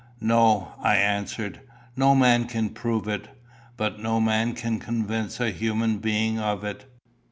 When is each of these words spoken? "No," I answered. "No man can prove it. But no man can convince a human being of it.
"No," 0.19 0.73
I 0.81 0.95
answered. 0.95 1.61
"No 1.95 2.15
man 2.15 2.45
can 2.47 2.69
prove 2.71 3.07
it. 3.07 3.27
But 3.77 3.99
no 3.99 4.19
man 4.19 4.55
can 4.55 4.79
convince 4.79 5.39
a 5.39 5.51
human 5.51 5.99
being 5.99 6.39
of 6.39 6.63
it. 6.63 6.85